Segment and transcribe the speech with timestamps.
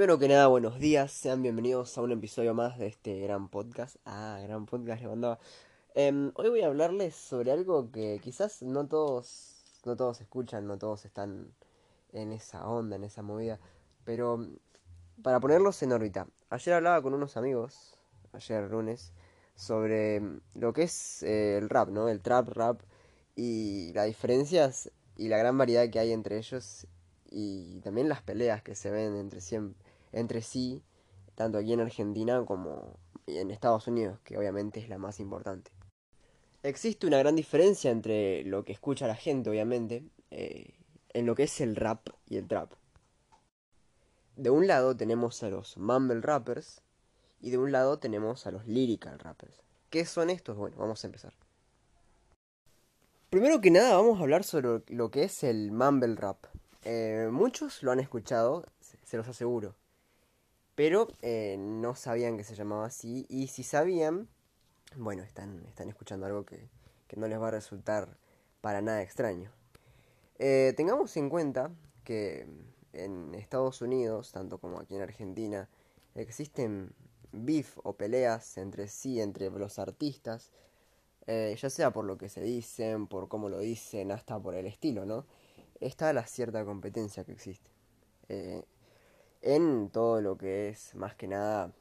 [0.00, 3.96] Primero que nada, buenos días, sean bienvenidos a un episodio más de este gran podcast.
[4.06, 5.38] Ah, gran podcast le mandaba.
[5.94, 10.78] Em, hoy voy a hablarles sobre algo que quizás no todos, no todos escuchan, no
[10.78, 11.52] todos están
[12.14, 13.60] en esa onda, en esa movida,
[14.06, 14.42] pero
[15.22, 16.26] para ponerlos en órbita.
[16.48, 17.98] Ayer hablaba con unos amigos,
[18.32, 19.12] ayer lunes,
[19.54, 20.22] sobre
[20.54, 22.08] lo que es eh, el rap, ¿no?
[22.08, 22.80] El trap, rap
[23.36, 26.86] y las diferencias y la gran variedad que hay entre ellos
[27.30, 29.56] y también las peleas que se ven entre sí,
[30.12, 30.82] entre sí,
[31.34, 35.70] tanto aquí en Argentina como en Estados Unidos, que obviamente es la más importante.
[36.62, 40.74] Existe una gran diferencia entre lo que escucha la gente, obviamente, eh,
[41.14, 42.72] en lo que es el rap y el trap.
[44.36, 46.82] De un lado tenemos a los mumble rappers
[47.40, 49.62] y de un lado tenemos a los lyrical rappers.
[49.88, 50.56] ¿Qué son estos?
[50.56, 51.34] Bueno, vamos a empezar.
[53.30, 56.44] Primero que nada vamos a hablar sobre lo que es el mumble rap.
[56.84, 59.74] Eh, muchos lo han escuchado, se los aseguro.
[60.80, 63.26] Pero eh, no sabían que se llamaba así.
[63.28, 64.30] Y si sabían,
[64.96, 66.70] bueno, están, están escuchando algo que,
[67.16, 68.16] no les va a resultar
[68.62, 69.52] para nada extraño.
[70.38, 71.70] Eh, tengamos en cuenta
[72.02, 72.46] que
[72.94, 75.68] en Estados Unidos, tanto como aquí en Argentina,
[76.14, 76.94] existen
[77.30, 80.50] beef o peleas entre sí, entre los artistas,
[81.26, 85.04] ya sea por lo que se dicen, por cómo lo dicen, hasta por el estilo,
[85.04, 85.26] ¿no?
[85.78, 87.70] está la cierta competencia que existe.
[88.30, 88.62] Eh,
[89.42, 91.72] en todo lo que es más que nada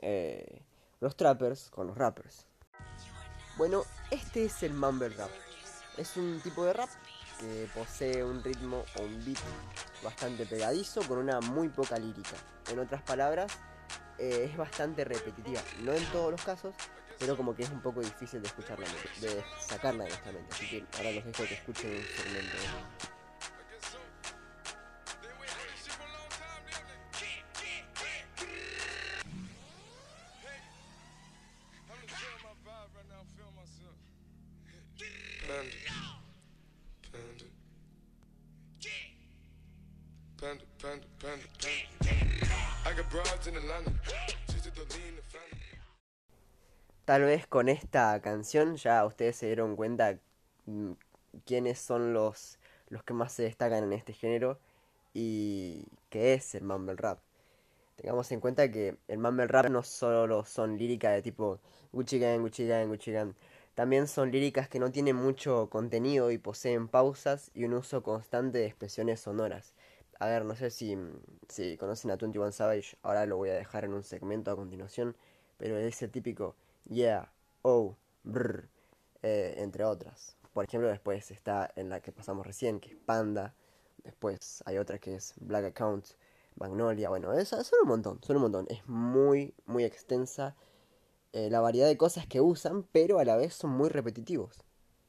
[0.00, 0.62] eh,
[1.00, 2.46] los trappers con los rappers.
[3.56, 5.30] Bueno, este es el mumble rap.
[5.96, 6.88] Es un tipo de rap
[7.38, 9.38] que posee un ritmo o un beat
[10.02, 12.36] bastante pegadizo con una muy poca lírica.
[12.70, 13.52] En otras palabras,
[14.18, 15.60] eh, es bastante repetitiva.
[15.82, 16.74] No en todos los casos,
[17.18, 18.86] pero como que es un poco difícil de escucharla,
[19.20, 20.48] de sacarla de nuestra mente.
[20.52, 23.03] Así que ahora los dejo que escuchen un.
[47.04, 50.18] Tal vez con esta canción ya ustedes se dieron cuenta
[50.64, 50.92] mm,
[51.44, 54.58] quiénes son los, los que más se destacan en este género
[55.12, 57.18] y qué es el mumble rap.
[57.96, 61.60] Tengamos en cuenta que el mumble rap no solo son líricas de tipo
[61.92, 63.34] Gucci Gang, Gucci Gang, Gucci Gang.
[63.74, 68.58] También son líricas que no tienen mucho contenido y poseen pausas y un uso constante
[68.58, 69.74] de expresiones sonoras.
[70.20, 70.96] A ver, no sé si,
[71.48, 75.16] si conocen a 21 Savage, ahora lo voy a dejar en un segmento a continuación,
[75.58, 76.54] pero es el típico
[76.88, 77.30] yeah,
[77.62, 78.68] oh, brr,
[79.22, 80.36] eh, entre otras.
[80.52, 83.54] Por ejemplo, después está en la que pasamos recién, que es Panda,
[84.04, 86.06] después hay otra que es Black Account,
[86.56, 90.54] Magnolia, bueno, es, son un montón, son un montón, es muy, muy extensa
[91.32, 94.56] eh, la variedad de cosas que usan, pero a la vez son muy repetitivos.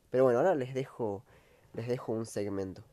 [0.09, 1.24] Pero bueno, ahora les dejo,
[1.74, 2.84] les dejo un segmento.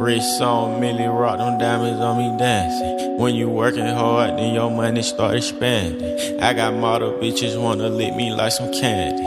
[0.00, 3.18] Rich song, Millie rock, them diamonds on me dancing.
[3.18, 6.40] When you working hard, then your money start expanding.
[6.40, 9.22] I got model bitches wanna lick me like some candy.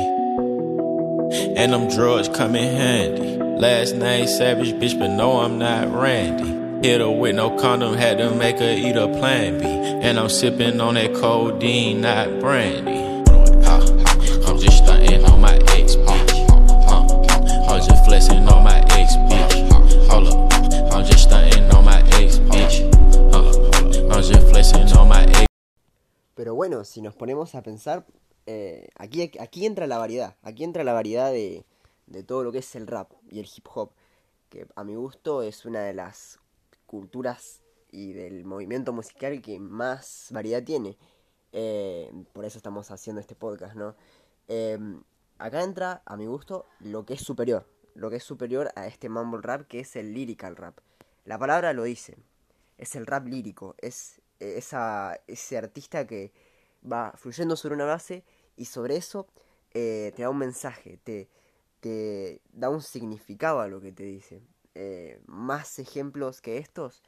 [1.56, 3.38] And them drugs come in handy.
[3.38, 6.88] Last name Savage, bitch, but no, I'm not Randy.
[6.88, 9.66] Hit her with no condom, had to make her eat a plan B.
[9.66, 12.98] And I'm sipping on that codeine, not brandy.
[14.48, 16.24] I'm just stunting on my ex Pero
[26.84, 28.06] si nos ponemos a pensar,
[28.46, 31.66] eh, aquí, aquí entra la variedad, aquí entra la variedad de,
[32.08, 33.92] de todo lo que es el rap y el hip hop,
[34.50, 36.40] que a mi gusto es una de las
[36.86, 40.98] culturas y del movimiento musical que más variedad tiene.
[41.52, 43.96] Eh, por eso estamos haciendo este podcast, ¿no?
[44.48, 44.80] Eh,
[45.38, 49.10] acá entra, a mi gusto, lo que es superior, lo que es superior a este
[49.10, 50.80] mumble rap que es el lyrical rap.
[51.26, 52.18] La palabra lo dice,
[52.78, 56.34] es el rap lírico, es esa, ese artista que
[56.90, 58.24] va fluyendo sobre una base
[58.56, 59.28] y sobre eso
[59.74, 61.30] eh, te da un mensaje, te,
[61.80, 64.42] te da un significado a lo que te dice.
[64.76, 67.04] Eh, más ejemplos que estos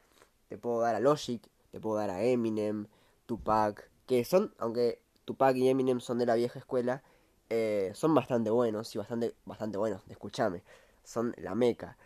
[0.49, 1.41] te puedo dar a Logic,
[1.71, 2.87] te puedo dar a Eminem,
[3.25, 7.03] Tupac, que son, aunque Tupac y Eminem son de la vieja escuela,
[7.49, 10.63] eh, son bastante buenos y bastante, bastante buenos, escúchame,
[11.03, 11.97] son la meca.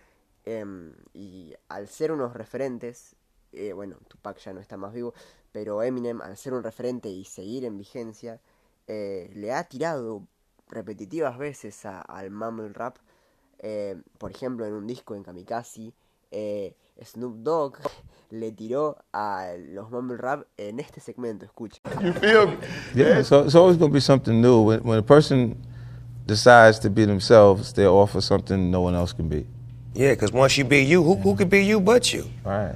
[0.46, 3.16] Em, y al ser unos referentes,
[3.76, 5.14] bueno, Tupac ya no está más vivo,
[5.52, 8.40] pero Eminem, al ser un referente y seguir en vigencia,
[8.88, 10.24] eh, le ha tirado
[10.70, 12.98] repetitivas veces al mumble rap,
[14.18, 15.94] por ejemplo en un disco en Kamikaze,
[16.32, 17.78] eh, Snoop Dogg
[18.30, 21.82] le tiró a los mumble rap en este segmento, escucha.
[22.02, 22.58] You feel me?
[22.94, 24.62] Yeah, so it's always going to be something new.
[24.62, 25.56] When, when a person
[26.28, 29.48] decides to be themselves, they offer something no one else can be.
[29.96, 32.26] Yeah, because once you be you, who, who could be you but you?
[32.46, 32.76] Right.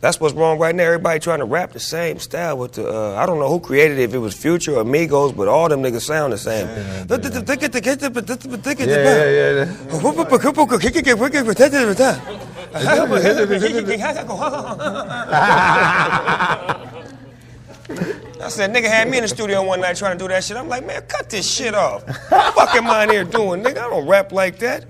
[0.00, 0.84] That's what's wrong right now.
[0.84, 2.88] Everybody trying to rap the same style with the.
[2.88, 5.68] Uh, I don't know who created it, if it was Future or Migos, but all
[5.68, 6.68] them niggas sound the same.
[18.40, 20.56] I said, nigga had me in the studio one night trying to do that shit.
[20.56, 22.06] I'm like, man, cut this shit off.
[22.06, 23.78] What the fuck am I in here doing, nigga?
[23.78, 24.84] I don't rap like that.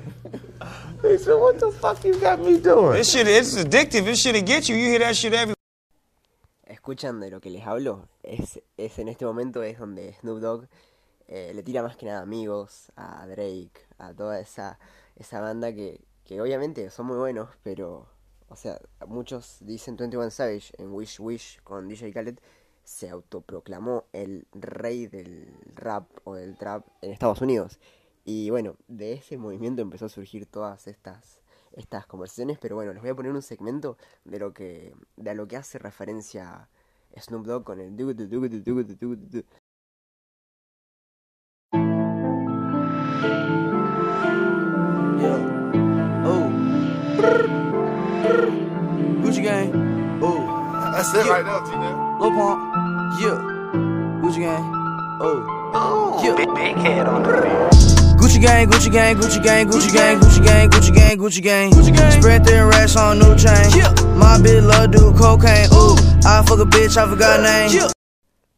[1.03, 4.05] He said, "What the fuck you got me doing?" This shit, it's addictive.
[4.05, 4.77] This shit'll get you.
[4.77, 5.55] You hear that shit every
[6.67, 8.09] Escuchan de lo que les hablo.
[8.23, 10.69] Es, es en este momento es donde Snoop Dogg
[11.29, 14.79] eh, le tira más que nada a amigos, a Drake, a toda esa,
[15.17, 18.07] esa banda que, que obviamente son muy buenos, pero,
[18.49, 22.39] o sea, muchos dicen 21 Savage en Wish Wish con DJ Khaled
[22.85, 27.79] se autoproclamó el rey del rap o del trap en Estados Unidos.
[28.31, 31.41] Y bueno, de ese movimiento empezó a surgir todas estas,
[31.73, 33.97] estas conversaciones, pero bueno, les voy a poner un segmento
[34.27, 36.69] de lo que, de a lo que hace referencia
[37.19, 37.97] Snoop Dogg con el...
[54.37, 54.61] Yeah.
[55.81, 56.19] Oh.
[58.19, 61.71] Gucci gang, Gucci gang, Gucci gang, Gucci gang, Gucci gang, Gucci gang, Gucci gang.
[61.71, 62.11] Gucci gang.
[62.21, 63.71] Spread their racks on new chain.
[63.77, 63.95] Yeah.
[64.19, 65.71] My bitch love do cocaine.
[65.73, 65.95] Ooh.
[66.27, 67.71] I fuck a bitch, I forgot name.
[67.71, 67.93] Yeah.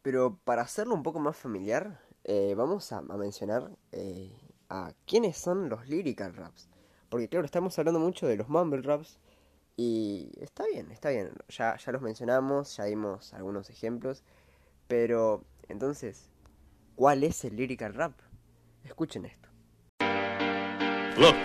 [0.01, 4.35] Pero para hacerlo un poco más familiar, eh, vamos a, a mencionar eh,
[4.69, 6.67] a quiénes son los lyrical raps.
[7.09, 9.19] Porque claro, estamos hablando mucho de los mumble raps
[9.77, 11.31] y está bien, está bien.
[11.49, 14.23] Ya, ya los mencionamos, ya dimos algunos ejemplos.
[14.87, 16.29] Pero entonces,
[16.95, 18.13] ¿cuál es el lyrical rap?
[18.85, 19.49] Escuchen esto.
[21.19, 21.35] Look,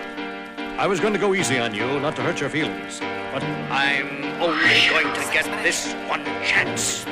[0.79, 2.99] I was going to go easy on you, not to hurt your feelings.
[2.99, 7.05] But I'm only going to get this one chance.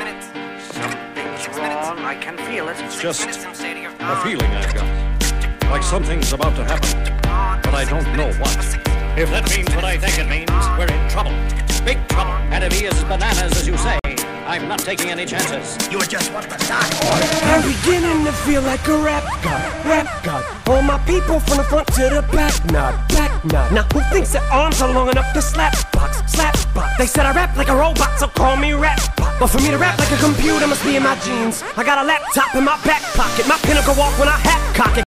[0.60, 2.00] Something's wrong.
[2.00, 2.78] I can feel it.
[2.80, 5.70] It's just a feeling I've got.
[5.70, 7.04] Like something's about to happen,
[7.64, 8.58] but I don't know what.
[9.18, 11.34] If that means what I think it means, we're in trouble.
[11.86, 12.34] Big trouble.
[12.54, 14.00] And if he is bananas, as you say,
[14.48, 15.76] I'm not taking any chances.
[15.92, 16.86] You're just what the doc
[17.50, 20.44] I'm beginning to feel like a rap god, rap god.
[20.70, 23.72] All my people from the front to the back, nod, back nod.
[23.74, 26.96] Now who thinks their arms are long enough to slap box, slap box?
[26.98, 29.00] They said I rap like a robot, so call me rap.
[29.18, 29.34] bot.
[29.40, 31.64] But for me to rap like a computer must be in my jeans.
[31.76, 34.98] I got a laptop in my back pocket, my pinnacle walk when I hat cock
[34.98, 35.04] it.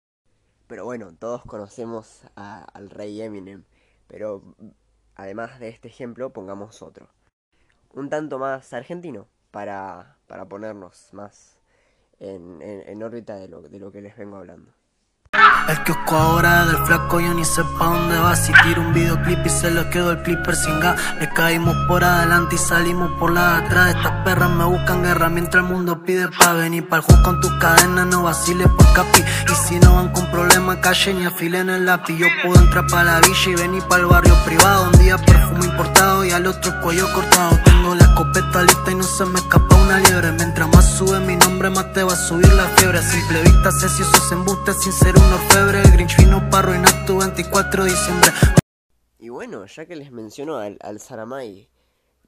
[0.68, 3.64] Pero bueno, todos conocemos a- al rey Eminem.
[4.08, 4.42] Pero
[5.16, 7.08] además de este ejemplo, pongamos otro.
[7.94, 11.58] Un tanto más argentino, para, para ponernos más
[12.20, 14.70] en, en- en órbita de lo, de lo que les vengo hablando.
[15.68, 18.34] El kiosco ahora del flaco yo ni sé pa' dónde va.
[18.34, 20.98] Si tiro un videoclip y se le quedó el clipper sin gas.
[21.20, 23.94] Le caímos por adelante y salimos por la de atrás.
[23.96, 26.88] Estas perras me buscan guerra mientras el mundo pide pa' venir.
[26.88, 30.78] Pa'l juego con tus cadenas no vaciles por capi Y si no van con problemas
[30.78, 32.16] calle ni afilen el lápiz.
[32.16, 34.84] Yo puedo entrar pa' la villa y venir pa' el barrio privado.
[34.90, 37.50] Un día perfume importado y al otro el cuello cortado
[37.88, 41.36] Tengo la escopeta lista y no se me escapa una liebre Mientras más sube mi
[41.36, 44.30] nombre más te va a subir la fiebre A simple vista sé si eso es
[44.30, 48.30] embuste sin ser un orfebre El Grinch vino pa' arruinar tu 24 de diciembre
[49.18, 51.70] Y bueno, ya que les menciono al, al Saramay,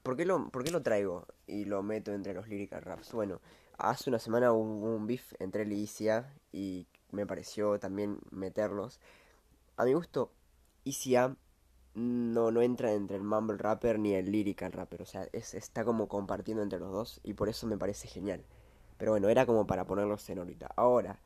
[0.02, 3.12] ¿por qué, lo, ¿por qué lo traigo y lo meto entre los lyrical raps?
[3.12, 3.43] Bueno,
[3.76, 8.19] hace una semana hubo un, un beef entre él y Isia y me pareció también
[8.31, 8.99] meterlos.
[9.76, 10.33] A mi gusto,
[10.85, 11.37] Isia
[12.00, 15.85] no, no entra entre el mumble rapper ni el lyrical rapper, o sea, es, está
[15.85, 18.45] como compartiendo entre los dos y por eso me parece genial.
[18.99, 20.71] Pero bueno, era como para ponerlos en órbita.
[20.76, 21.21] Ahora,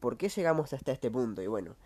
[0.00, 1.42] ¿por qué llegamos hasta este punto?
[1.42, 1.76] Y bueno,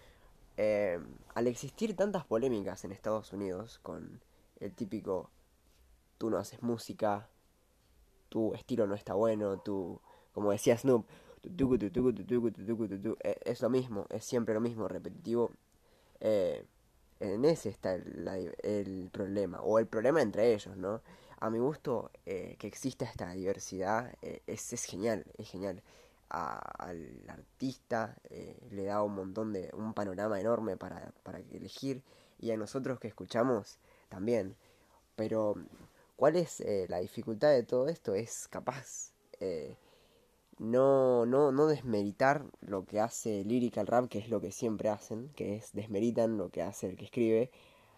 [0.56, 1.00] eh,
[1.34, 4.20] al existir tantas polémicas en Estados Unidos con
[4.60, 5.30] el típico
[6.18, 7.28] tú no haces música,
[8.28, 10.00] tu estilo no está bueno, tú,
[10.32, 11.06] como decía Snoop,
[13.44, 15.50] es lo mismo, es siempre lo mismo, repetitivo.
[16.20, 16.64] eh,
[17.20, 21.02] en ese está el, problema, o el problema entre ellos, ¿no?
[21.38, 25.82] A mi gusto, eh, que exista esta diversidad eh, es, es genial, es genial.
[26.28, 32.02] Al artista eh, le da un montón de, un panorama enorme para, para elegir,
[32.38, 34.56] y a nosotros que escuchamos también.
[35.16, 35.56] Pero,
[36.16, 38.14] ¿cuál es eh, la dificultad de todo esto?
[38.14, 39.12] Es capaz
[40.60, 45.30] no, no, no desmeritar lo que hace Lyrical Rap, que es lo que siempre hacen,
[45.30, 47.50] que es desmeritan lo que hace el que escribe,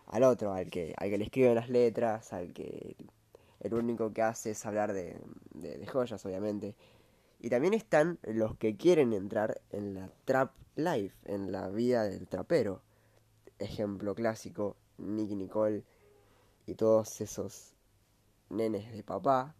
[0.07, 2.97] al otro, al que, al que le escriben las letras, al que
[3.61, 5.19] el único que hace es hablar de,
[5.54, 6.76] de, de joyas, obviamente.
[7.40, 12.28] Y también están los que quieren entrar en la trap life, en la vida del
[12.28, 12.81] trapero.
[13.59, 15.83] Ejemplo clásico, Nicky Nicole
[16.66, 17.75] y todos esos
[18.50, 19.57] nenes de papá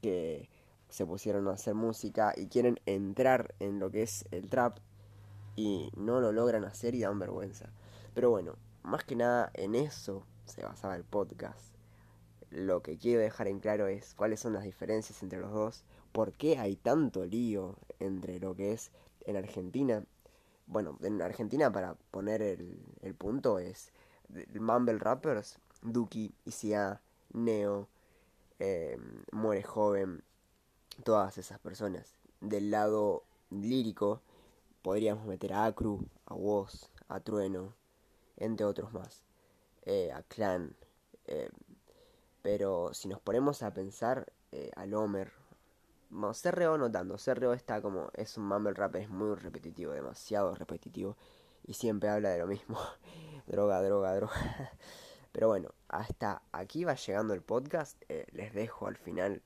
[0.00, 0.48] que
[0.88, 4.78] se pusieron a hacer música y quieren entrar en lo que es el trap
[5.56, 7.70] y no lo logran hacer y dan vergüenza.
[8.14, 11.74] Pero bueno, más que nada en eso se basaba el podcast.
[12.50, 16.32] Lo que quiero dejar en claro es cuáles son las diferencias entre los dos, por
[16.32, 18.90] qué hay tanto lío entre lo que es
[19.24, 20.04] en Argentina.
[20.66, 23.92] Bueno, en Argentina para poner el, punto es
[24.54, 27.00] Mumble Rappers, Duki, ICA,
[27.32, 27.88] Neo,
[28.58, 28.98] eh,
[29.32, 30.22] Muere Joven,
[31.04, 32.14] todas esas personas.
[32.40, 34.20] Del lado lírico
[34.82, 37.74] podríamos meter a Acru, a Woz, a Trueno,
[38.36, 39.24] entre otros más,
[39.82, 40.76] eh, a Clan.
[41.26, 41.50] Eh,
[42.42, 45.32] pero si nos ponemos a pensar eh, al Homer,
[46.10, 47.16] no, CRO no tanto,
[47.52, 51.16] está como, es un mumble rap, es muy repetitivo, demasiado repetitivo,
[51.66, 52.78] y siempre habla de lo mismo,
[53.48, 54.32] droga, droga, droga.
[55.32, 58.00] Pero bueno, hasta aquí va llegando el podcast,
[58.32, 59.42] les dejo al final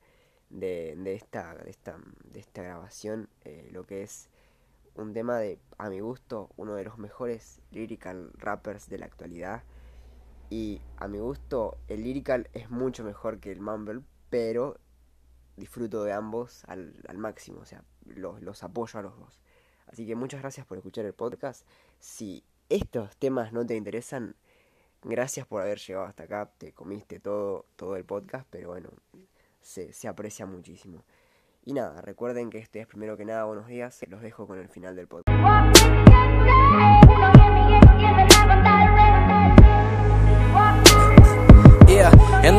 [0.50, 4.28] de, de, esta, de, esta, de esta grabación eh, lo que es
[4.94, 9.62] un tema de, a mi gusto, uno de los mejores lyrical rappers de la actualidad.
[10.50, 14.78] Y a mi gusto, el lyrical es mucho mejor que el mumble, pero
[15.56, 19.40] disfruto de ambos al, al máximo, o sea, los, los apoyo a los dos.
[19.86, 21.66] Así que muchas gracias por escuchar el podcast.
[22.00, 24.34] Si estos temas no te interesan,
[25.02, 26.50] gracias por haber llegado hasta acá.
[26.58, 28.90] Te comiste todo, todo el podcast, pero bueno,
[29.60, 31.04] se, se aprecia muchísimo.
[31.64, 34.00] Y nada, recuerden que este es primero que nada buenos días.
[34.08, 35.29] Los dejo con el final del podcast.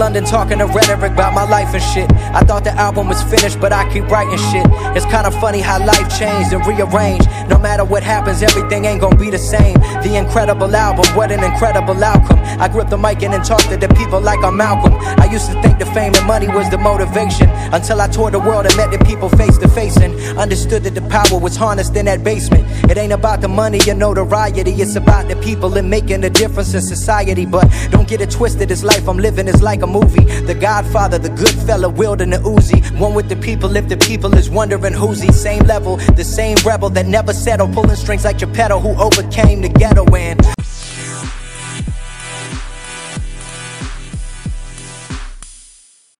[0.01, 2.11] London talking to rhetoric about my life and shit.
[2.33, 4.65] I thought the album was finished, but I keep writing shit.
[4.97, 7.29] It's kinda funny how life changed and rearranged.
[7.47, 9.75] No matter what happens, everything ain't gonna be the same.
[10.01, 12.39] The incredible album, what an incredible outcome.
[12.59, 14.95] I grip the mic and then talk to the people like I'm Malcolm.
[15.19, 18.39] I used to think the fame and money was the motivation until I toured the
[18.39, 21.95] world and met the people face to face and understood that the power was harnessed
[21.95, 22.65] in that basement.
[22.89, 26.73] It ain't about the money or notoriety, it's about the people and making a difference
[26.73, 27.45] in society.
[27.45, 30.25] But don't get it twisted, this life I'm living is like a movie.
[30.45, 32.79] The Godfather, the good fella, wielding the Uzi.
[32.99, 35.31] One with the people, if the people is wondering who's he.
[35.31, 39.69] Same level, the same rebel that never settled, pulling strings like Geppetto, who overcame the
[39.69, 40.41] ghetto and.